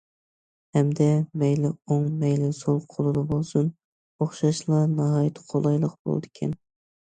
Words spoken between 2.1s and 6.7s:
مەيلى سول قولدا بولسۇن ئوخشاشلا ناھايىتى قولايلىق بولىدىكەن.